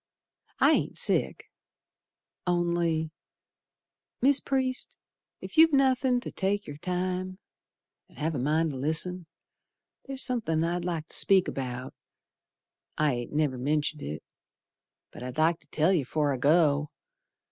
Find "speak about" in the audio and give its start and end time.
11.13-11.93